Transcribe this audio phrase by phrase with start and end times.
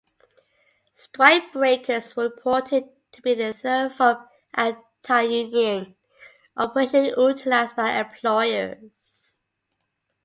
[0.97, 4.27] Strikebreakers were reported to be the third form of
[5.03, 5.95] anti-union
[6.57, 9.37] oppression utilized by employers.